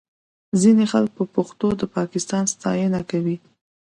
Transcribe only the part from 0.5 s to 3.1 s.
ځینې خلک په پښتو د پاکستان ستاینه